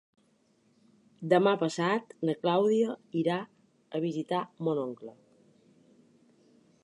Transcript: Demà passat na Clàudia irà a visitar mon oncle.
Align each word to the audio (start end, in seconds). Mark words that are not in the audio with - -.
Demà 1.33 1.51
passat 1.63 2.15
na 2.29 2.35
Clàudia 2.45 2.97
irà 3.23 3.37
a 3.99 4.03
visitar 4.09 4.41
mon 4.69 4.83
oncle. 4.87 5.17